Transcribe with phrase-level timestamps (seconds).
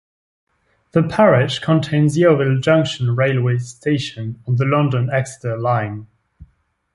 [0.93, 6.07] The parish contains Yeovil Junction railway station, on the London-Exeter line.